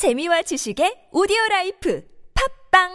재미와 0.00 0.40
지식의 0.40 1.12
오디오 1.12 1.36
라이프 1.50 2.02
팟빵! 2.72 2.88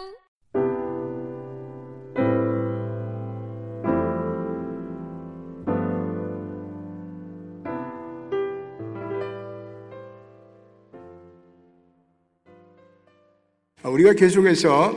우리가 13.84 14.14
계속해서 14.14 14.92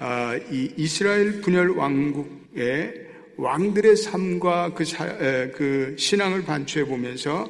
아, 0.00 0.36
이 0.50 0.70
이스라엘 0.76 1.40
분열 1.40 1.70
왕국의 1.70 3.06
왕들의 3.38 3.96
삶과 3.96 4.74
그, 4.74 4.84
사- 4.84 5.06
에, 5.06 5.50
그 5.52 5.96
신앙을 5.98 6.44
반추해 6.44 6.84
보면서 6.84 7.48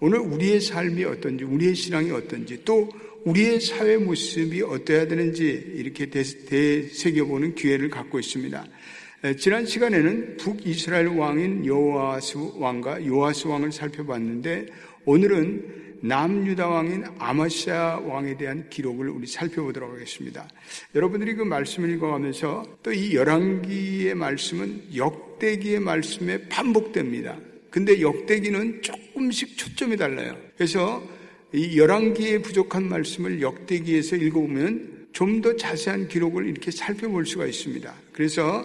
오늘 0.00 0.18
우리의 0.18 0.60
삶이 0.60 1.04
어떤지, 1.04 1.44
우리의 1.44 1.74
신앙이 1.74 2.10
어떤지, 2.10 2.64
또 2.64 2.88
우리의 3.24 3.60
사회 3.60 3.96
모습이 3.96 4.62
어떠해야 4.62 5.06
되는지 5.06 5.72
이렇게 5.76 6.06
대- 6.06 6.22
되새겨보는 6.22 7.54
기회를 7.54 7.90
갖고 7.90 8.18
있습니다. 8.18 8.66
에, 9.24 9.36
지난 9.36 9.66
시간에는 9.66 10.38
북이스라엘 10.38 11.08
왕인 11.08 11.66
여호아스 11.66 12.38
왕과 12.56 13.04
요아스 13.06 13.48
왕을 13.48 13.72
살펴봤는데 13.72 14.66
오늘은 15.04 15.80
남유다 16.02 16.66
왕인 16.66 17.04
아마시아 17.18 17.98
왕에 17.98 18.38
대한 18.38 18.70
기록을 18.70 19.10
우리 19.10 19.26
살펴보도록 19.26 19.92
하겠습니다. 19.92 20.48
여러분들이 20.94 21.34
그 21.34 21.42
말씀을 21.42 21.90
읽어가면서 21.90 22.78
또 22.82 22.90
이 22.90 23.14
열왕기의 23.14 24.14
말씀은 24.14 24.96
역대기의 24.96 25.80
말씀에 25.80 26.48
반복됩니다. 26.48 27.36
근데 27.68 28.00
역대기는 28.00 28.80
조금씩 28.80 29.58
초점이 29.58 29.98
달라요. 29.98 30.38
그래서 30.56 31.06
이 31.52 31.78
열왕기에 31.78 32.42
부족한 32.42 32.88
말씀을 32.88 33.40
역대기에서 33.42 34.16
읽어보면 34.16 35.08
좀 35.12 35.40
더 35.42 35.56
자세한 35.56 36.08
기록을 36.08 36.46
이렇게 36.46 36.70
살펴볼 36.70 37.26
수가 37.26 37.46
있습니다. 37.46 37.92
그래서 38.12 38.64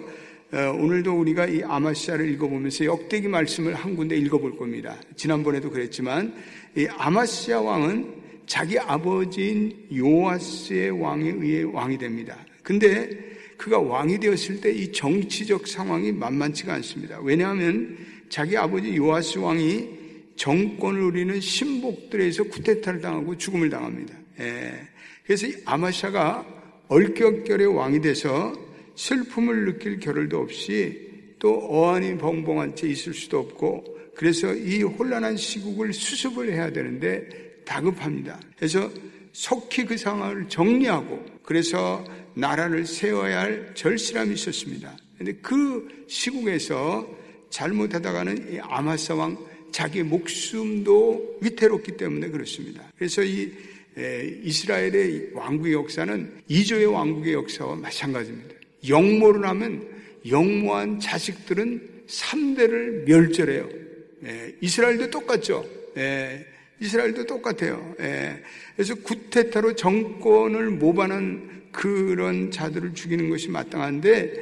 어, 0.51 0.57
오늘도 0.79 1.19
우리가 1.19 1.47
이 1.47 1.63
아마시아를 1.63 2.29
읽어보면서 2.33 2.85
역대기 2.85 3.27
말씀을 3.27 3.73
한 3.73 3.95
군데 3.95 4.15
읽어볼 4.17 4.57
겁니다. 4.57 4.95
지난번에도 5.15 5.71
그랬지만 5.71 6.35
이 6.77 6.85
아마시아 6.97 7.61
왕은 7.61 8.13
자기 8.45 8.77
아버지인 8.77 9.87
요아스의 9.95 11.01
왕에 11.01 11.29
의해 11.29 11.63
왕이 11.63 11.97
됩니다. 11.97 12.37
근데 12.61 13.09
그가 13.57 13.79
왕이 13.79 14.19
되었을 14.19 14.61
때 14.61 14.71
이 14.71 14.91
정치적 14.91 15.67
상황이 15.67 16.11
만만치가 16.11 16.73
않습니다. 16.75 17.19
왜냐하면 17.23 17.97
자기 18.29 18.55
아버지 18.55 18.95
요아스 18.95 19.39
왕이 19.39 19.94
정권을 20.35 21.01
누리는 21.01 21.39
신복들에서 21.39 22.43
쿠데타를 22.45 23.01
당하고 23.01 23.37
죽음을 23.37 23.69
당합니다. 23.69 24.15
예. 24.39 24.73
그래서 25.25 25.47
이 25.47 25.55
아마샤가 25.65 26.45
얼격결에 26.87 27.65
왕이 27.65 28.01
돼서 28.01 28.53
슬픔을 28.95 29.65
느낄 29.65 29.99
겨를도 29.99 30.39
없이 30.39 31.35
또 31.39 31.59
어안이 31.69 32.17
벙벙한 32.17 32.75
채 32.75 32.87
있을 32.87 33.13
수도 33.13 33.39
없고 33.39 33.83
그래서 34.15 34.53
이 34.53 34.81
혼란한 34.81 35.35
시국을 35.35 35.93
수습을 35.93 36.53
해야 36.53 36.71
되는데 36.71 37.27
다급합니다. 37.65 38.39
그래서 38.55 38.89
속히 39.33 39.85
그 39.85 39.97
상황을 39.97 40.47
정리하고 40.47 41.25
그래서 41.43 42.03
나라를 42.35 42.85
세워야 42.85 43.41
할 43.41 43.75
절실함이 43.75 44.33
있었습니다. 44.35 44.95
근데 45.17 45.33
그 45.41 46.05
시국에서 46.07 47.07
잘못하다가는 47.49 48.53
이 48.53 48.59
아마사 48.59 49.15
왕 49.15 49.37
자기 49.75 50.03
목숨도 50.03 51.39
위태롭기 51.41 51.97
때문에 51.97 52.29
그렇습니다. 52.29 52.81
그래서 52.97 53.21
이 53.23 53.51
에, 53.97 54.39
이스라엘의 54.41 55.31
왕국의 55.33 55.73
역사는 55.73 56.43
이조의 56.47 56.85
왕국의 56.85 57.33
역사와 57.33 57.75
마찬가지입니다. 57.75 58.55
영모를 58.87 59.45
하면 59.49 59.85
영모한 60.29 61.01
자식들은 61.01 62.05
3대를 62.07 63.05
멸절해요. 63.05 63.69
예, 64.23 64.55
이스라엘도 64.61 65.09
똑같죠. 65.09 65.65
예, 65.97 66.45
이스라엘도 66.79 67.25
똑같아요. 67.25 67.95
예, 67.99 68.41
그래서 68.77 68.95
구테타로 68.95 69.75
정권을 69.75 70.69
모반한 70.69 71.63
그런 71.73 72.49
자들을 72.49 72.93
죽이는 72.93 73.29
것이 73.29 73.49
마땅한데 73.49 74.33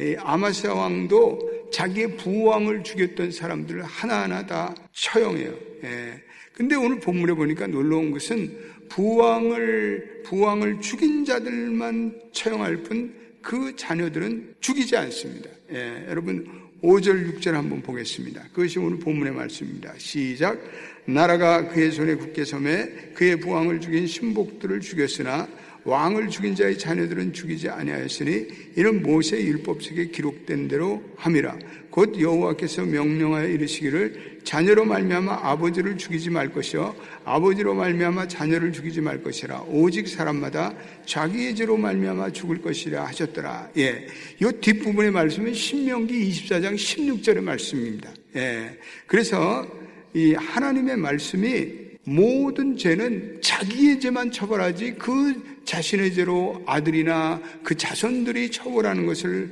예, 0.00 0.16
아마시아 0.18 0.74
왕도 0.74 1.61
자기의 1.72 2.16
부왕을 2.16 2.84
죽였던 2.84 3.32
사람들을 3.32 3.82
하나하나 3.82 4.46
다 4.46 4.74
처형해요. 4.92 5.54
예. 5.84 6.22
근데 6.52 6.76
오늘 6.76 7.00
본문에 7.00 7.32
보니까 7.34 7.66
놀라운 7.66 8.12
것은 8.12 8.56
부왕을 8.88 10.22
부왕을 10.24 10.80
죽인 10.80 11.24
자들만 11.24 12.20
처형할 12.32 12.76
뿐 12.84 13.22
그 13.42 13.74
자녀들은 13.76 14.54
죽이지 14.60 14.96
않습니다. 14.96 15.50
예, 15.72 16.06
여러분 16.08 16.62
5절 16.82 17.34
6절 17.34 17.52
한번 17.52 17.82
보겠습니다. 17.82 18.42
그것이 18.52 18.78
오늘 18.78 18.98
본문의 18.98 19.34
말씀입니다. 19.34 19.92
시작 19.98 20.58
나라가 21.04 21.68
그의 21.68 21.90
손에 21.90 22.14
굳게 22.14 22.44
섬에 22.44 23.12
그의 23.14 23.40
부왕을 23.40 23.80
죽인 23.80 24.06
신복들을 24.06 24.80
죽였으나 24.80 25.48
왕을 25.84 26.28
죽인 26.28 26.54
자의 26.54 26.78
자녀들은 26.78 27.32
죽이지 27.32 27.68
아니하였으니 27.68 28.46
이는 28.76 29.02
모세의 29.02 29.46
율법책에 29.46 30.06
기록된 30.06 30.68
대로 30.68 31.02
함이라 31.16 31.58
곧 31.90 32.18
여호와께서 32.18 32.84
명령하여 32.84 33.48
이르시기를 33.48 34.40
자녀로 34.44 34.84
말미암아 34.84 35.40
아버지를 35.42 35.98
죽이지 35.98 36.30
말 36.30 36.52
것이요 36.52 36.94
아버지로 37.24 37.74
말미암아 37.74 38.28
자녀를 38.28 38.72
죽이지 38.72 39.00
말 39.00 39.22
것이라 39.22 39.62
오직 39.68 40.08
사람마다 40.08 40.74
자기의 41.04 41.54
죄로 41.54 41.76
말미암아 41.76 42.30
죽을 42.30 42.62
것이라 42.62 43.04
하셨더라. 43.06 43.70
예. 43.76 44.06
이 44.40 44.52
뒷부분의 44.60 45.10
말씀은 45.10 45.52
신명기 45.52 46.30
24장 46.30 46.74
16절의 46.74 47.42
말씀입니다. 47.42 48.10
예. 48.36 48.78
그래서 49.06 49.66
이 50.14 50.34
하나님의 50.34 50.96
말씀이 50.96 51.82
모든 52.04 52.76
죄는 52.76 53.40
자기의 53.42 54.00
죄만 54.00 54.32
처벌하지 54.32 54.94
그 54.94 55.51
자신의 55.64 56.14
죄로 56.14 56.62
아들이나 56.66 57.40
그 57.62 57.76
자손들이 57.76 58.50
처벌하는 58.50 59.06
것을 59.06 59.50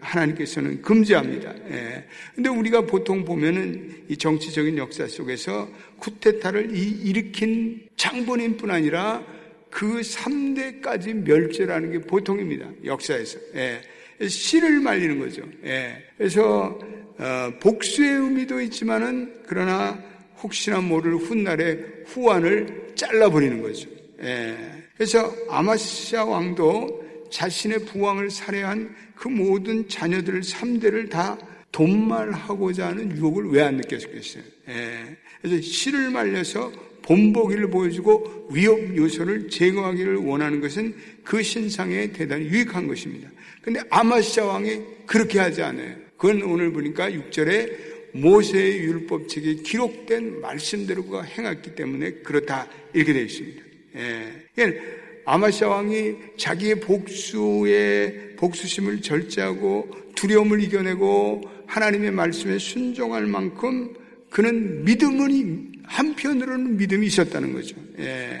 하나님께서는 0.00 0.82
금지합니다. 0.82 1.54
예. 1.70 2.04
근데 2.34 2.48
우리가 2.50 2.82
보통 2.82 3.24
보면은 3.24 4.04
이 4.08 4.16
정치적인 4.16 4.76
역사 4.76 5.06
속에서 5.06 5.68
쿠데타를 5.98 6.76
일으킨 6.76 7.88
장본인뿐 7.96 8.70
아니라 8.70 9.24
그 9.70 10.00
3대까지 10.00 11.14
멸절하는 11.14 11.92
게 11.92 11.98
보통입니다. 12.00 12.68
역사에서. 12.84 13.38
예. 13.56 13.80
씨를 14.26 14.80
말리는 14.80 15.18
거죠. 15.18 15.42
예. 15.64 16.04
그래서 16.16 16.78
어, 17.18 17.52
복수의 17.60 18.10
의미도 18.10 18.60
있지만은 18.62 19.42
그러나 19.46 20.00
혹시나 20.42 20.80
모를 20.80 21.16
훗날에 21.16 21.78
후환을 22.06 22.92
잘라버리는 22.94 23.62
거죠. 23.62 23.88
예. 24.22 24.83
그래서 24.96 25.34
아마시아 25.48 26.24
왕도 26.24 27.04
자신의 27.30 27.80
부왕을 27.86 28.30
살해한 28.30 28.94
그 29.16 29.28
모든 29.28 29.88
자녀들 29.88 30.40
3대를 30.40 31.10
다 31.10 31.36
돈말하고자 31.72 32.88
하는 32.88 33.16
유혹을 33.16 33.50
왜 33.50 33.62
안 33.62 33.76
느꼈겠어요? 33.78 34.44
예. 34.68 35.16
그래서 35.42 35.60
씨를 35.60 36.10
말려서 36.10 36.70
본보기를 37.02 37.68
보여주고 37.70 38.48
위협 38.52 38.96
요소를 38.96 39.50
제거하기를 39.50 40.16
원하는 40.16 40.60
것은 40.60 40.94
그 41.24 41.42
신상에 41.42 42.12
대단히 42.12 42.46
유익한 42.46 42.86
것입니다. 42.86 43.28
근데 43.60 43.80
아마시아 43.90 44.44
왕이 44.44 44.80
그렇게 45.06 45.38
하지 45.40 45.62
않아요. 45.62 45.96
그건 46.16 46.42
오늘 46.42 46.72
보니까 46.72 47.10
6절에 47.10 47.94
모세의 48.12 48.78
율법책에 48.78 49.56
기록된 49.56 50.40
말씀대로 50.40 51.04
그가 51.04 51.22
행했기 51.22 51.74
때문에 51.74 52.12
그렇다 52.22 52.68
이렇게 52.92 53.12
되어 53.12 53.22
있습니다. 53.22 53.63
예. 53.96 54.32
아마시아 55.24 55.68
왕이 55.68 56.14
자기의 56.36 56.80
복수의 56.80 58.36
복수심을 58.36 59.00
절제하고 59.00 59.88
두려움을 60.14 60.62
이겨내고 60.62 61.42
하나님의 61.66 62.10
말씀에 62.10 62.58
순종할 62.58 63.26
만큼 63.26 63.94
그는 64.30 64.84
믿음은 64.84 65.72
한편으로는 65.84 66.76
믿음이 66.76 67.06
있었다는 67.06 67.52
거죠. 67.52 67.76
예. 67.98 68.40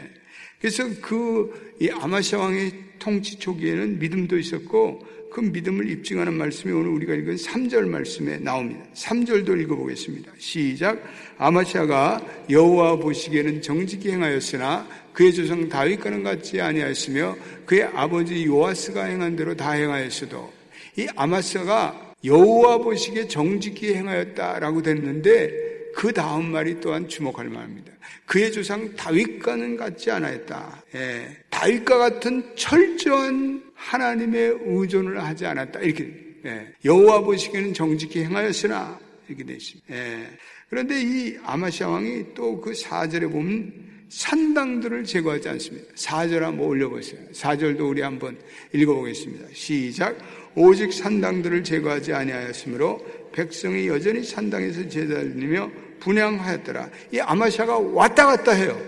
그래서 0.60 0.84
그이 1.00 1.90
아마시아 1.90 2.38
왕의 2.38 2.72
통치 2.98 3.38
초기에는 3.38 3.98
믿음도 3.98 4.38
있었고 4.38 5.06
그 5.34 5.40
믿음을 5.40 5.90
입증하는 5.90 6.34
말씀이 6.34 6.72
오늘 6.72 6.90
우리가 6.90 7.12
읽은 7.12 7.34
3절 7.34 7.88
말씀에 7.88 8.38
나옵니다. 8.38 8.84
3절도 8.94 9.60
읽어보겠습니다. 9.62 10.30
시작. 10.38 11.02
아마시아가 11.38 12.24
여호와 12.48 12.98
보시기에는 12.98 13.60
정직히 13.60 14.12
행하였으나 14.12 14.86
그의 15.12 15.34
조상 15.34 15.68
다윗과는 15.68 16.22
같지 16.22 16.60
아니하였으며 16.60 17.36
그의 17.66 17.82
아버지 17.82 18.46
요아스가 18.46 19.06
행한 19.06 19.34
대로 19.34 19.56
다 19.56 19.72
행하였어도 19.72 20.52
이 20.98 21.08
아마시아가 21.16 22.14
여호와 22.24 22.78
보시기에 22.78 23.26
정직히 23.26 23.92
행하였다라고 23.92 24.82
됐는데 24.82 25.63
그 25.94 26.12
다음 26.12 26.50
말이 26.50 26.80
또한 26.80 27.08
주목할 27.08 27.48
만합니다. 27.48 27.92
그의 28.26 28.52
조상 28.52 28.94
다윗과는 28.96 29.76
같지 29.76 30.10
않았다. 30.10 30.84
예, 30.94 31.36
다윗과 31.50 31.98
같은 31.98 32.44
철저한 32.56 33.62
하나님의 33.74 34.58
의존을 34.64 35.22
하지 35.22 35.46
않았다. 35.46 35.80
이렇게 35.80 36.12
예, 36.44 36.66
여호와 36.84 37.20
보시기에는 37.20 37.72
정직히 37.74 38.24
행하였으나 38.24 38.98
이렇게 39.28 39.44
되십니다. 39.44 39.94
예, 39.94 40.28
그런데 40.68 41.00
이 41.00 41.36
아마시아 41.44 41.88
왕이 41.88 42.34
또그 42.34 42.72
4절에 42.72 43.30
보면 43.30 43.94
산당들을 44.08 45.04
제거하지 45.04 45.48
않습니다. 45.48 45.92
4절 45.94 46.40
한번 46.40 46.66
올려보세요. 46.66 47.20
4절도 47.32 47.88
우리 47.88 48.02
한번 48.02 48.38
읽어보겠습니다. 48.72 49.46
시작. 49.52 50.16
오직 50.54 50.92
산당들을 50.92 51.64
제거하지 51.64 52.12
아니하였으므로 52.12 53.04
백성이 53.32 53.88
여전히 53.88 54.22
산당에서 54.22 54.88
제자리며 54.88 55.70
분양하였더라. 56.00 56.88
이 57.12 57.20
아마샤가 57.20 57.78
왔다 57.78 58.26
갔다 58.26 58.52
해요. 58.52 58.80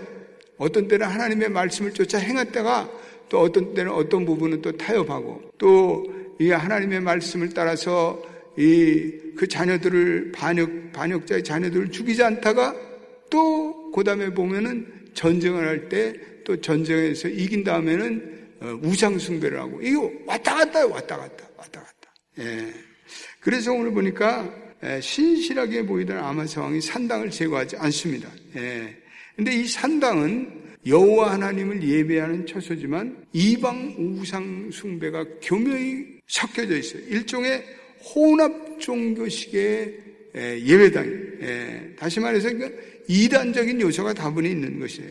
어떤 0.57 0.87
때는 0.87 1.07
하나님의 1.07 1.49
말씀을 1.49 1.93
쫓아 1.93 2.17
행했다가 2.17 2.89
또 3.29 3.39
어떤 3.41 3.73
때는 3.73 3.91
어떤 3.91 4.25
부분은 4.25 4.61
또 4.61 4.71
타협하고 4.77 5.51
또 5.57 6.03
이 6.39 6.51
하나님의 6.51 7.01
말씀을 7.01 7.49
따라서 7.49 8.21
이 8.57 9.25
그 9.37 9.47
자녀들을 9.47 10.31
반역 10.33 10.91
반역자의 10.93 11.43
자녀들을 11.43 11.91
죽이지 11.91 12.23
않다가 12.23 12.75
또 13.29 13.91
그다음에 13.91 14.33
보면은 14.33 14.87
전쟁을 15.13 15.67
할 15.67 15.89
때 15.89 16.13
또 16.43 16.59
전쟁에서 16.61 17.27
이긴 17.27 17.63
다음에는 17.63 18.37
어, 18.61 18.79
우상 18.81 19.19
숭배를 19.19 19.59
하고 19.59 19.79
이거 19.81 20.11
왔다 20.25 20.55
갔다 20.55 20.87
왔다 20.87 21.17
갔다 21.17 21.45
왔다 21.57 21.81
갔다. 21.81 22.13
예. 22.39 22.73
그래서 23.41 23.73
오늘 23.73 23.91
보니까 23.91 24.51
신실하게 25.01 25.85
보이던 25.85 26.17
아마사 26.17 26.61
왕이 26.61 26.81
산당을 26.81 27.29
제거하지 27.31 27.77
않습니다. 27.77 28.29
예. 28.55 28.95
근데 29.35 29.53
이 29.53 29.67
산당은 29.67 30.65
여호와 30.85 31.33
하나님을 31.33 31.83
예배하는 31.83 32.45
처소지만 32.45 33.25
이방 33.33 33.95
우상 33.97 34.69
숭배가 34.71 35.25
교묘히 35.41 36.19
섞여져 36.27 36.77
있어요. 36.77 37.01
일종의 37.09 37.63
혼합 38.15 38.79
종교식의 38.79 39.99
예배당. 40.35 41.05
예. 41.41 41.95
다시 41.97 42.19
말해서 42.19 42.49
이단적인 43.07 43.81
요소가 43.81 44.13
다분히 44.13 44.51
있는 44.51 44.79
것이에요. 44.79 45.09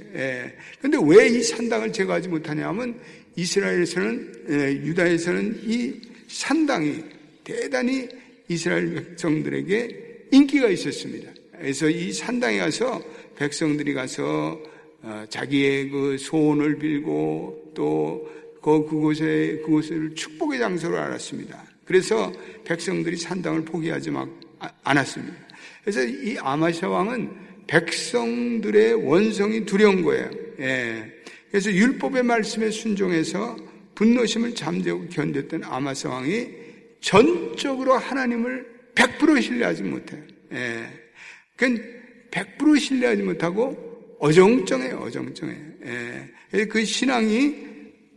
그런데 0.78 0.98
왜 1.02 1.28
이 1.28 1.42
산당을 1.42 1.92
제거하지 1.92 2.28
못하냐면 2.28 2.94
이스라엘에서는 3.36 4.86
유다에서는 4.86 5.60
이 5.64 6.00
산당이 6.28 7.04
대단히 7.44 8.08
이스라엘 8.48 8.94
백성들에게 8.94 10.28
인기가 10.32 10.68
있었습니다. 10.68 11.32
그래서 11.58 11.88
이 11.88 12.12
산당에 12.12 12.58
가서 12.58 13.02
백성들이 13.36 13.94
가서 13.94 14.60
어, 15.02 15.24
자기의 15.28 15.90
그 15.90 16.16
소원을 16.18 16.78
빌고 16.78 17.72
또 17.74 18.36
그 18.66 18.84
그곳에 18.84 19.60
그곳을 19.64 20.12
축복의 20.16 20.58
장소로 20.58 20.98
알았습니다. 20.98 21.64
그래서 21.84 22.32
백성들이 22.64 23.16
산당을 23.16 23.64
포기하지 23.64 24.10
막 24.10 24.28
아, 24.58 24.68
않았습니다. 24.82 25.36
그래서 25.82 26.02
이 26.02 26.36
아마샤 26.40 26.88
왕은 26.88 27.30
백성들의 27.68 29.06
원성이 29.06 29.64
두려운 29.64 30.02
거예요. 30.02 30.28
예. 30.58 31.12
그래서 31.48 31.70
율법의 31.70 32.24
말씀에 32.24 32.72
순종해서 32.72 33.56
분노심을 33.94 34.56
잠재우고 34.56 35.06
견뎠던 35.10 35.62
아마사 35.62 36.08
왕이 36.08 36.48
전적으로 37.06 37.94
하나님을 37.94 38.66
100% 38.96 39.40
신뢰하지 39.40 39.84
못해요. 39.84 40.20
예. 40.52 40.88
그건 41.54 41.80
100% 42.32 42.80
신뢰하지 42.80 43.22
못하고 43.22 44.16
어정쩡해요, 44.18 44.96
어정쩡해요. 44.96 45.64
예. 45.84 46.64
그 46.64 46.84
신앙이 46.84 47.54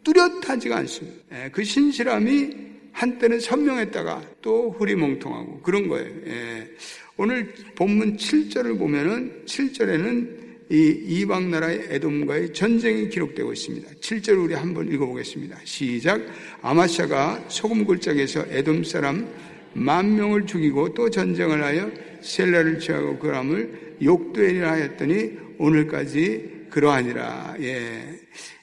뚜렷하지가 0.04 0.78
않습니다. 0.78 1.18
예. 1.34 1.50
그 1.52 1.64
신실함이 1.64 2.50
한때는 2.92 3.40
선명했다가 3.40 4.24
또 4.42 4.72
흐리멍텅하고 4.72 5.62
그런 5.62 5.88
거예요. 5.88 6.12
예. 6.26 6.68
오늘 7.16 7.54
본문 7.76 8.18
7절을 8.18 8.80
보면은 8.80 9.44
7절에는 9.46 10.49
이 10.72 11.04
이방 11.08 11.50
나라의 11.50 11.88
에돔과의 11.90 12.54
전쟁이 12.54 13.10
기록되고 13.10 13.52
있습니다. 13.52 13.90
7절 14.02 14.44
우리 14.44 14.54
한번 14.54 14.92
읽어보겠습니다. 14.92 15.58
시작. 15.64 16.22
아마샤가 16.62 17.46
소금 17.48 17.86
골짜기에서 17.86 18.46
에돔 18.50 18.84
사람 18.84 19.28
만 19.74 20.16
명을 20.16 20.46
죽이고 20.46 20.94
또 20.94 21.10
전쟁을 21.10 21.64
하여 21.64 21.92
셀라를 22.22 22.80
취하고 22.80 23.18
그람을 23.18 23.98
욕되리라 24.04 24.72
하였더니 24.72 25.32
오늘까지 25.58 26.68
그러하니라. 26.70 27.56
예. 27.62 28.20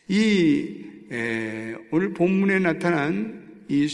이 0.08 0.84
예, 1.10 1.74
오늘 1.90 2.12
본문에 2.12 2.60
나타난 2.60 3.64
이 3.68 3.88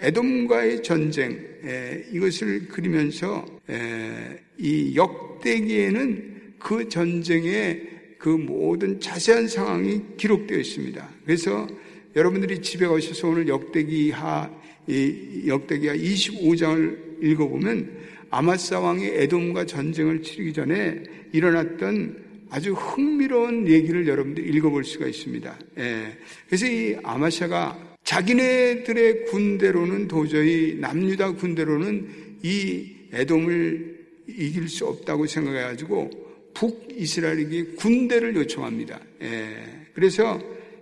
에돔과의 0.00 0.82
전쟁 0.84 1.32
예, 1.64 2.04
이것을 2.12 2.68
그리면서 2.68 3.44
예, 3.68 4.38
이 4.58 4.94
역대기에는 4.94 6.37
그 6.58 6.88
전쟁의 6.88 7.98
그 8.18 8.28
모든 8.28 9.00
자세한 9.00 9.48
상황이 9.48 10.00
기록되어 10.16 10.58
있습니다. 10.58 11.08
그래서 11.24 11.66
여러분들이 12.16 12.60
집에 12.60 12.86
가셔서 12.86 13.28
오늘 13.28 13.48
역대기하 13.48 14.50
역대기하 15.46 15.94
25장을 15.94 17.22
읽어보면 17.22 17.98
아마사 18.30 18.80
왕이 18.80 19.06
에돔과 19.06 19.66
전쟁을 19.66 20.22
치르기 20.22 20.52
전에 20.52 21.02
일어났던 21.32 22.28
아주 22.50 22.72
흥미로운 22.72 23.68
얘기를 23.68 24.06
여러분들이 24.06 24.48
읽어볼 24.56 24.84
수가 24.84 25.06
있습니다. 25.06 25.58
예. 25.78 26.18
그래서 26.46 26.66
이 26.66 26.96
아마샤가 27.02 27.96
자기네들의 28.04 29.26
군대로는 29.26 30.08
도저히 30.08 30.76
남유다 30.80 31.32
군대로는 31.32 32.08
이 32.42 32.86
에돔을 33.12 33.98
이길 34.28 34.68
수 34.68 34.86
없다고 34.86 35.26
생각해가지고 35.26 36.27
북이스라엘에게 36.58 37.64
군대를 37.76 38.34
요청합니다. 38.34 39.00
예. 39.22 39.64
그래서 39.94 40.40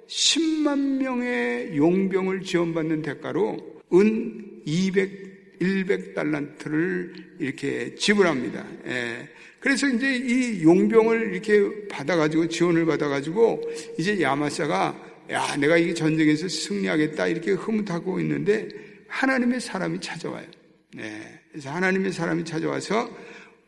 10만 0.08 1.02
명의 1.02 1.76
용병을 1.76 2.42
지원받는 2.42 3.02
대가로 3.02 3.82
은 3.92 4.62
200, 4.64 5.58
100달란트를 5.60 7.12
이렇게 7.40 7.94
지불합니다. 7.94 8.64
예. 8.86 9.28
그래서 9.60 9.86
이제 9.88 10.16
이 10.16 10.62
용병을 10.62 11.34
이렇게 11.34 11.88
받아가지고 11.88 12.48
지원을 12.48 12.86
받아가지고 12.86 13.62
이제 13.98 14.20
야마사가 14.20 15.04
야, 15.30 15.56
내가 15.56 15.76
이 15.76 15.94
전쟁에서 15.94 16.48
승리하겠다 16.48 17.26
이렇게 17.26 17.52
흐뭇하고 17.52 18.20
있는데 18.20 18.68
하나님의 19.08 19.60
사람이 19.60 20.00
찾아와요. 20.00 20.46
네. 20.94 21.40
그래서 21.50 21.70
하나님의 21.70 22.12
사람이 22.12 22.44
찾아와서 22.44 23.10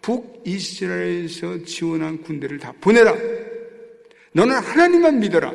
북이스라엘에서 0.03 1.65
지원한 1.65 2.23
군대를 2.23 2.59
다 2.59 2.73
보내라. 2.81 3.17
너는 4.33 4.55
하나님만 4.57 5.21
믿어라. 5.21 5.53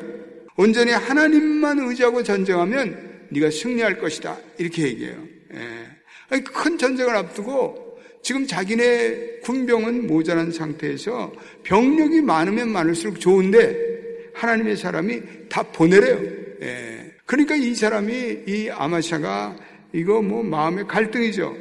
온전히 0.57 0.91
하나님만 0.91 1.79
의지하고 1.79 2.23
전쟁하면 2.23 3.27
네가 3.29 3.50
승리할 3.50 4.00
것이다. 4.00 4.38
이렇게 4.57 4.83
얘기해요. 4.83 5.17
예. 5.55 6.39
큰 6.41 6.77
전쟁을 6.77 7.15
앞두고 7.15 8.00
지금 8.21 8.47
자기네 8.47 9.39
군병은 9.43 10.07
모자란 10.07 10.51
상태에서 10.51 11.33
병력이 11.63 12.21
많으면 12.21 12.69
많을수록 12.69 13.19
좋은데 13.19 14.31
하나님의 14.33 14.77
사람이 14.77 15.21
다 15.50 15.63
보내래요. 15.63 16.21
예. 16.62 17.12
그러니까 17.25 17.55
이 17.55 17.73
사람이 17.75 18.43
이 18.47 18.69
아마샤가 18.69 19.55
이거 19.93 20.21
뭐 20.21 20.43
마음의 20.43 20.88
갈등이죠. 20.88 21.55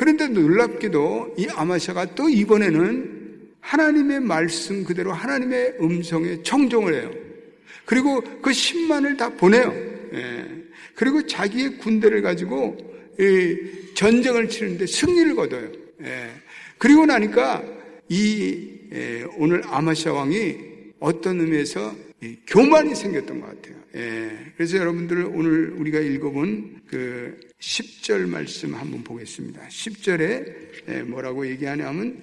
그런데 0.00 0.28
놀랍게도 0.28 1.34
이 1.36 1.46
아마샤가 1.54 2.14
또 2.14 2.26
이번에는 2.26 3.50
하나님의 3.60 4.20
말씀 4.20 4.82
그대로 4.82 5.12
하나님의 5.12 5.74
음성에 5.78 6.42
청종을 6.42 6.94
해요. 6.94 7.10
그리고 7.84 8.22
그 8.40 8.50
10만을 8.50 9.18
다 9.18 9.28
보내요. 9.28 9.70
예. 10.14 10.46
그리고 10.94 11.26
자기의 11.26 11.76
군대를 11.76 12.22
가지고 12.22 12.78
전쟁을 13.92 14.48
치는데 14.48 14.86
승리를 14.86 15.34
거둬요. 15.34 15.70
예. 16.04 16.30
그리고 16.78 17.04
나니까 17.04 17.62
이 18.08 18.70
예, 18.94 19.26
오늘 19.36 19.60
아마샤 19.66 20.14
왕이 20.14 20.56
어떤 21.00 21.40
의미에서 21.40 21.94
교만이 22.46 22.94
생겼던 22.94 23.40
것 23.40 23.46
같아요. 23.46 23.80
예. 23.96 24.30
그래서 24.56 24.76
여러분들 24.76 25.24
오늘 25.34 25.70
우리가 25.70 25.98
읽어본 25.98 26.82
그 26.86 27.40
10절 27.58 28.28
말씀 28.28 28.74
한번 28.74 29.02
보겠습니다. 29.02 29.66
10절에 29.68 30.54
예, 30.88 31.02
뭐라고 31.02 31.46
얘기하냐면 31.46 32.20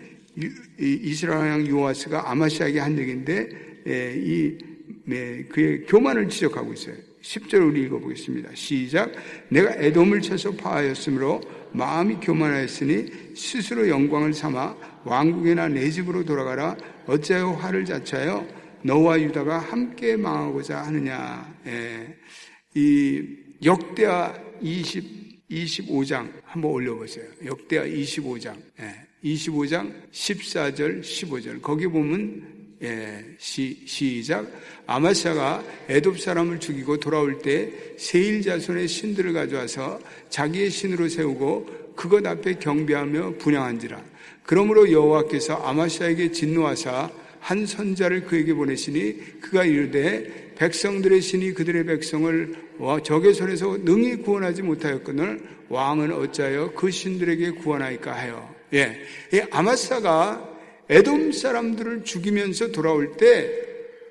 이스라엘 0.79 1.49
왕 1.49 1.67
요아스가 1.67 2.29
아마시아에게 2.31 2.79
한 2.79 2.97
얘기인데 2.97 3.49
예, 3.87 4.13
이 4.15 4.57
네, 5.05 5.43
그의 5.49 5.85
교만을 5.85 6.29
지적하고 6.29 6.73
있어요. 6.73 6.95
10절 7.21 7.67
우리 7.67 7.83
읽어보겠습니다. 7.83 8.51
시작. 8.53 9.11
내가 9.49 9.71
애돔을 9.73 10.21
쳐서 10.21 10.51
파하였으므로 10.51 11.41
마음이 11.73 12.15
교만하였으니 12.21 13.35
스스로 13.35 13.89
영광을 13.89 14.33
삼아 14.33 14.75
왕국이나 15.03 15.67
내 15.67 15.89
집으로 15.89 16.23
돌아가라. 16.23 16.77
어찌하여 17.05 17.51
화를 17.51 17.85
자차하여 17.85 18.47
너와 18.83 19.19
유다가 19.21 19.59
함께 19.59 20.15
망하고자 20.15 20.83
하느냐. 20.83 21.55
예. 21.65 22.15
이 22.75 23.23
역대하 23.63 24.33
20, 24.61 25.49
25장 25.49 26.31
한번 26.45 26.71
올려보세요. 26.71 27.25
역대하 27.45 27.85
25장. 27.85 28.55
예. 28.79 29.07
25장 29.23 29.93
14절, 30.11 31.01
15절. 31.01 31.61
거기 31.61 31.87
보면 31.87 32.57
예, 32.83 33.25
시, 33.39 33.83
시작. 33.87 34.47
아마샤가 34.85 35.63
애굽 35.89 36.19
사람을 36.19 36.59
죽이고 36.59 36.97
돌아올 36.97 37.39
때 37.39 37.71
세일 37.97 38.43
자손의 38.43 38.87
신들을 38.87 39.33
가져와서 39.33 39.99
자기의 40.29 40.69
신으로 40.69 41.09
세우고 41.09 41.93
그것 41.95 42.25
앞에 42.25 42.59
경배하며 42.59 43.37
분양한지라. 43.39 44.01
그러므로 44.43 44.91
여호와께서 44.91 45.55
아마샤에게 45.55 46.31
진노하사 46.31 47.09
한 47.47 47.65
선자를 47.65 48.25
그에게 48.25 48.53
보내시니 48.53 49.39
그가 49.39 49.63
이르되 49.63 50.51
백성들의 50.55 51.21
신이 51.21 51.53
그들의 51.53 51.85
백성을 51.85 52.55
적의 53.05 53.33
손에서 53.33 53.77
능히 53.85 54.17
구원하지 54.17 54.63
못하였거늘 54.63 55.39
왕은 55.69 56.11
어찌하여 56.11 56.73
그 56.75 56.91
신들에게 56.91 57.51
구원하니까 57.51 58.13
하여. 58.13 58.53
예. 58.73 58.99
이 59.31 59.41
아마사가 59.49 60.57
에돔 60.89 61.31
사람들을 61.31 62.03
죽이면서 62.03 62.73
돌아올 62.73 63.15
때 63.15 63.49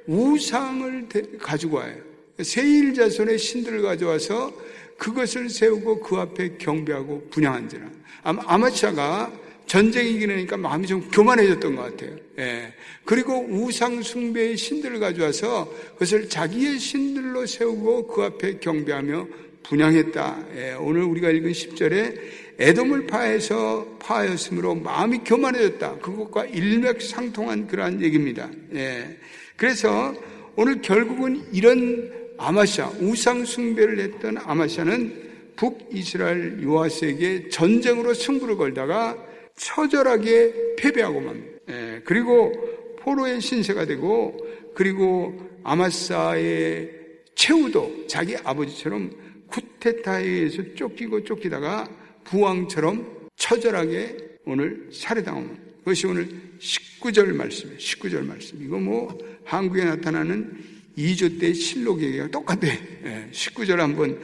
우상을 0.06 1.08
가지고 1.38 1.76
와요. 1.76 1.94
세일 2.40 2.94
자손의 2.94 3.36
신들을 3.36 3.82
가져와서 3.82 4.50
그것을 4.96 5.50
세우고 5.50 6.00
그 6.00 6.16
앞에 6.16 6.56
경배하고 6.56 7.28
분양한지라. 7.28 7.84
아마차가 8.22 9.30
전쟁이 9.66 10.14
이기니까 10.14 10.56
마음이 10.56 10.86
좀 10.86 11.08
교만해졌던 11.10 11.76
것 11.76 11.82
같아요. 11.82 12.16
예. 12.38 12.72
그리고 13.04 13.46
우상 13.50 14.02
숭배의 14.02 14.56
신들을 14.56 15.00
가져와서 15.00 15.72
그것을 15.94 16.28
자기의 16.28 16.78
신들로 16.78 17.46
세우고 17.46 18.06
그 18.06 18.22
앞에 18.22 18.58
경배하며 18.58 19.26
분양했다. 19.64 20.46
예. 20.56 20.72
오늘 20.78 21.02
우리가 21.02 21.30
읽은 21.30 21.50
10절에 21.50 22.46
애돔을 22.58 23.06
파해서 23.06 23.96
파하였으므로 23.98 24.76
마음이 24.76 25.18
교만해졌다. 25.24 25.98
그것과 25.98 26.46
일맥상통한 26.46 27.66
그러한 27.66 28.02
얘기입니다. 28.02 28.48
예. 28.74 29.18
그래서 29.56 30.14
오늘 30.54 30.80
결국은 30.80 31.44
이런 31.52 32.12
아마샤, 32.38 32.92
우상 33.00 33.44
숭배를 33.44 33.98
했던 33.98 34.38
아마샤는 34.38 35.26
북이스라엘 35.56 36.62
요아스에게 36.62 37.48
전쟁으로 37.48 38.14
승부를 38.14 38.56
걸다가 38.56 39.16
처절하게 39.56 40.76
패배하고 40.76 41.20
맙니다. 41.20 41.58
예. 41.68 42.02
그리고 42.04 42.52
포로의 43.00 43.40
신세가 43.40 43.86
되고 43.86 44.36
그리고 44.74 45.34
아마사의 45.64 46.90
최후도 47.34 48.06
자기 48.06 48.36
아버지처럼 48.36 49.10
쿠테타에 49.48 50.24
의해서 50.24 50.62
쫓기고 50.74 51.24
쫓기다가 51.24 51.88
부왕처럼 52.24 53.28
처절하게 53.36 54.16
오늘 54.44 54.88
살해당합니다. 54.92 55.62
그것이 55.78 56.06
오늘 56.06 56.28
19절 56.58 57.32
말씀이에요. 57.32 57.78
19절 57.78 58.24
말씀. 58.24 58.62
이거 58.62 58.78
뭐 58.78 59.16
한국에 59.44 59.84
나타나는 59.84 60.76
2조 60.98 61.38
때 61.38 61.52
실록 61.52 62.02
얘기가 62.02 62.28
똑같아. 62.28 62.66
예, 62.66 63.28
19절 63.30 63.76
한번 63.76 64.18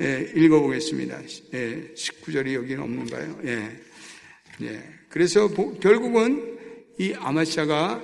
예, 0.00 0.30
읽어보겠습니다. 0.34 1.20
예, 1.54 1.92
19절이 1.94 2.54
여기는 2.54 2.82
없는가요? 2.82 3.40
예. 3.46 3.68
예. 4.62 4.82
그래서 5.08 5.48
보, 5.48 5.74
결국은 5.78 6.58
이 6.98 7.14
아마샤가 7.14 8.02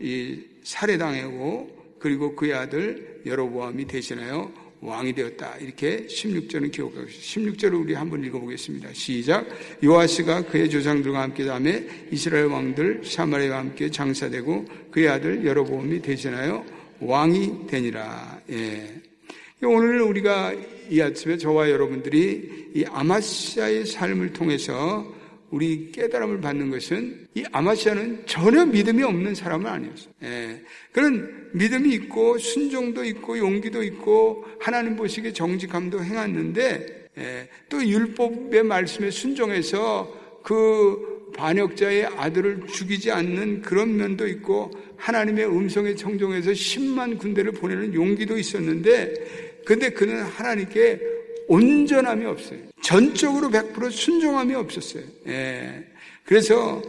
이 0.00 0.40
살해당하고 0.62 1.96
그리고 1.98 2.34
그의 2.34 2.54
아들 2.54 3.22
여로보암이 3.26 3.86
대신하여 3.86 4.50
왕이 4.80 5.12
되었다. 5.12 5.56
이렇게 5.58 6.06
16절은 6.06 6.72
기록하고 6.72 7.02
있습니다. 7.06 7.52
16절을 7.52 7.80
우리 7.80 7.94
한번 7.94 8.24
읽어보겠습니다. 8.24 8.94
시작. 8.94 9.46
요아스가 9.84 10.46
그의 10.46 10.70
조상들과 10.70 11.20
함께 11.20 11.44
다음에 11.44 11.86
이스라엘 12.10 12.46
왕들 12.46 13.02
사마리아와 13.04 13.58
함께 13.58 13.90
장사되고 13.90 14.64
그의 14.90 15.08
아들 15.08 15.44
여로보암이 15.44 16.00
대신하여 16.00 16.64
왕이 17.00 17.66
되니라. 17.66 18.40
예. 18.50 18.94
오늘 19.62 20.00
우리가 20.00 20.54
이 20.88 21.00
아침에 21.02 21.36
저와 21.36 21.70
여러분들이 21.70 22.70
이 22.74 22.84
아마시아의 22.86 23.84
삶을 23.84 24.32
통해서 24.32 25.19
우리 25.50 25.90
깨달음을 25.90 26.40
받는 26.40 26.70
것은 26.70 27.28
이 27.34 27.44
아마시아는 27.50 28.24
전혀 28.26 28.64
믿음이 28.64 29.02
없는 29.02 29.34
사람은 29.34 29.66
아니었어요. 29.66 30.14
예. 30.22 30.62
그런 30.92 31.50
믿음이 31.52 31.92
있고 31.94 32.38
순종도 32.38 33.04
있고 33.04 33.38
용기도 33.38 33.82
있고 33.82 34.44
하나님 34.60 34.96
보시기에 34.96 35.32
정직함도 35.32 36.02
행했는데 36.04 37.08
예. 37.18 37.48
또 37.68 37.84
율법의 37.84 38.62
말씀에 38.62 39.10
순종해서 39.10 40.40
그 40.44 41.32
반역자의 41.36 42.06
아들을 42.06 42.66
죽이지 42.66 43.10
않는 43.10 43.62
그런 43.62 43.96
면도 43.96 44.26
있고 44.28 44.70
하나님의 44.96 45.46
음성에 45.46 45.94
청종해서 45.94 46.50
10만 46.50 47.18
군대를 47.18 47.52
보내는 47.52 47.94
용기도 47.94 48.38
있었는데 48.38 49.14
근데 49.64 49.90
그는 49.90 50.22
하나님께 50.22 51.09
온전함이 51.50 52.24
없어요. 52.26 52.60
전적으로 52.80 53.48
100% 53.48 53.90
순종함이 53.90 54.54
없었어요. 54.54 55.02
예. 55.26 55.84
그래서 56.24 56.80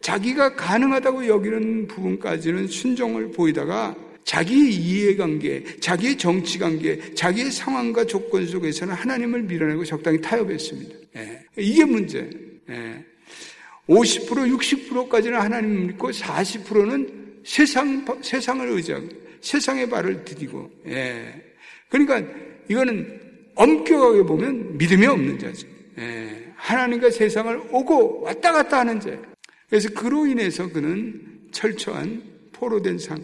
자기가 0.00 0.56
가능하다고 0.56 1.28
여기는 1.28 1.86
부분까지는 1.86 2.66
순종을 2.66 3.30
보이다가 3.30 3.94
자기의 4.24 4.74
이해관계, 4.74 5.64
자기의 5.78 6.18
정치관계, 6.18 7.14
자기의 7.14 7.52
상황과 7.52 8.04
조건 8.06 8.44
속에서는 8.44 8.92
하나님을 8.92 9.44
밀어내고 9.44 9.84
적당히 9.84 10.20
타협했습니다. 10.20 10.96
예. 11.16 11.40
이게 11.56 11.84
문제. 11.84 12.28
예. 12.70 13.04
50% 13.88 14.58
60%까지는 14.58 15.40
하나님을 15.40 15.86
믿고 15.86 16.10
40%는 16.10 17.40
세상 17.44 18.04
세상을 18.20 18.68
의지하고 18.68 19.06
세상의 19.40 19.88
발을 19.88 20.24
디디고 20.24 20.70
예. 20.88 21.32
그러니까 21.88 22.20
이거는 22.68 23.27
엄격하게 23.58 24.22
보면 24.22 24.78
믿음이 24.78 25.04
없는 25.06 25.38
자죠. 25.38 25.66
예, 25.98 26.52
하나님과 26.54 27.10
세상을 27.10 27.60
오고 27.72 28.22
왔다 28.22 28.52
갔다 28.52 28.80
하는 28.80 29.00
자. 29.00 29.10
그래서 29.68 29.88
그로 29.90 30.26
인해서 30.26 30.70
그는 30.70 31.20
철저한 31.50 32.22
포로된 32.52 32.98
상, 32.98 33.18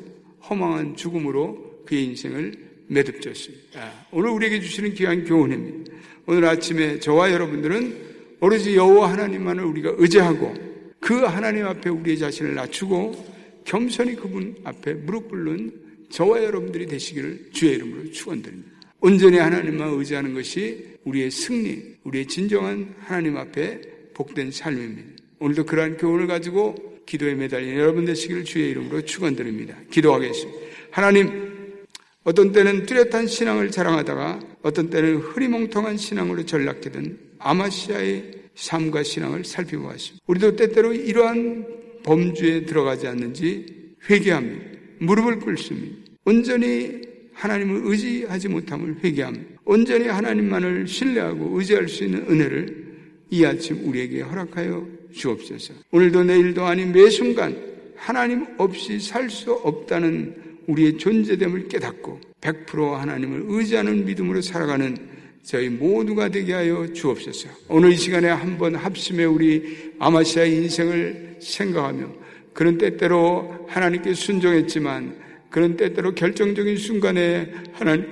허망한 0.49 0.97
죽음으로 0.97 1.85
그의 1.87 2.05
인생을 2.07 2.53
매듭졌습니다. 2.89 3.81
아, 3.81 4.07
오늘 4.11 4.31
우리에게 4.31 4.61
주시는 4.61 4.95
귀한 4.95 5.25
교훈입니다. 5.25 5.93
오늘 6.27 6.45
아침에 6.47 6.99
저와 6.99 7.31
여러분들은 7.33 8.15
오로지 8.41 8.77
여호와 8.77 9.13
하나님만을 9.13 9.65
우리가 9.65 9.95
의지하고 9.97 10.53
그 11.01 11.21
하나님 11.21 11.67
앞에 11.67 11.91
우리의 11.91 12.19
자신을 12.19 12.55
낮추고 12.55 13.63
겸손히 13.65 14.17
그분 14.17 14.57
앞에 14.65 14.95
무릎 14.95 15.29
꿇는 15.29 15.73
저와 16.11 16.43
여러분들이 16.43 16.87
되시기를 16.87 17.51
주의 17.53 17.75
이름으로 17.75 18.11
축원드립니다. 18.11 18.75
온전히 19.05 19.37
하나님만 19.37 19.91
의지하는 19.99 20.33
것이 20.33 20.83
우리의 21.05 21.31
승리, 21.31 21.95
우리의 22.05 22.25
진정한 22.25 22.95
하나님 23.01 23.37
앞에 23.37 23.83
복된 24.15 24.51
삶입니다. 24.51 25.23
오늘도 25.41 25.67
그러한 25.67 25.99
교훈을 25.99 26.27
가지고 26.27 26.75
기도에 27.05 27.35
매달린 27.35 27.77
여러분 27.77 28.07
되시기를 28.07 28.45
주의 28.45 28.71
이름으로 28.71 29.03
축원드립니다. 29.03 29.77
기도하겠습니다. 29.91 30.59
하나님, 30.91 31.85
어떤 32.23 32.53
때는 32.53 32.87
뚜렷한 32.87 33.27
신앙을 33.27 33.71
자랑하다가 33.71 34.41
어떤 34.63 34.89
때는 34.89 35.17
흐리멍텅한 35.17 35.99
신앙으로 35.99 36.47
전락하던 36.47 37.19
아마시아의 37.41 38.31
삶과 38.55 39.03
신앙을 39.03 39.45
살펴보았습니다. 39.45 40.25
우리도 40.27 40.57
때때로 40.57 40.95
이러한 40.95 41.67
범주에 42.05 42.65
들어가지 42.65 43.07
않는지 43.07 43.67
회개합니다. 44.09 44.65
무릎을 45.01 45.41
꿇습니다. 45.41 45.95
온전히 46.25 47.14
하나님을 47.35 47.83
의지하지 47.85 48.49
못함을 48.49 48.97
회개함. 49.03 49.47
온전히 49.65 50.09
하나님만을 50.09 50.87
신뢰하고 50.87 51.59
의지할 51.59 51.89
수 51.89 52.05
있는 52.05 52.25
은혜를 52.29 52.85
이 53.31 53.45
아침 53.45 53.89
우리에게 53.89 54.23
허락하여 54.23 54.87
주옵소서. 55.13 55.75
오늘도 55.91 56.25
내일도 56.25 56.65
아닌 56.65 56.93
매 56.93 57.09
순간 57.11 57.57
하나님 57.97 58.47
없이 58.59 58.99
살 59.01 59.31
수 59.31 59.53
없다는 59.53 60.35
우리의 60.67 60.99
존재됨을 60.99 61.69
깨닫고 61.69 62.21
100% 62.41 62.93
하나님을 62.93 63.45
의지하는 63.47 64.05
믿음으로 64.05 64.41
살아가는 64.41 64.97
저희 65.43 65.69
모두가 65.69 66.29
되게 66.31 66.55
하여 66.55 66.91
주옵소서. 66.93 67.49
오늘 67.69 67.93
이 67.93 67.97
시간에 67.97 68.29
한번 68.29 68.75
합심해 68.75 69.25
우리 69.25 69.93
아마시아의 69.99 70.57
인생을 70.57 71.37
생각하며 71.41 72.09
그런 72.55 72.79
때때로 72.79 73.67
하나님께 73.69 74.15
순종했지만 74.15 75.17
그런 75.55 75.77
때때로 75.77 76.17
결정적인 76.17 76.77
순간에 76.79 77.49
하나님 77.75 78.09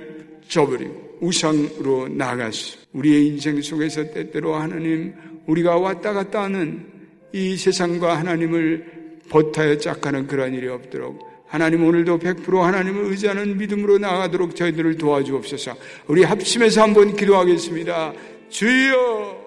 저버리고 0.47 1.17
우상으로 1.19 2.07
나아갔어. 2.07 2.77
우리의 2.93 3.27
인생 3.27 3.61
속에서 3.61 4.13
때때로 4.13 4.55
하나님 4.55 5.13
우리가 5.45 5.75
왔다 5.75 6.13
갔다 6.13 6.43
하는 6.43 6.85
이 7.33 7.57
세상과 7.57 8.17
하나님을 8.17 9.19
버타여 9.27 9.77
짝하는 9.79 10.25
그런 10.27 10.53
일이 10.53 10.69
없도록 10.69 11.19
하나님 11.45 11.83
오늘도 11.83 12.19
100% 12.19 12.61
하나님을 12.61 13.11
의지하는 13.11 13.57
믿음으로 13.57 13.97
나아가도록 13.97 14.55
저희들을 14.55 14.97
도와주옵소서. 14.97 15.75
우리 16.07 16.23
합심해서 16.23 16.81
한번 16.81 17.13
기도하겠습니다. 17.13 18.13
주여 18.47 19.42